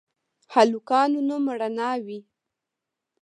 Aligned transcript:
هلکانو 0.53 1.19
نوم 1.29 1.43
رڼا 1.59 1.91
وي 2.05 2.19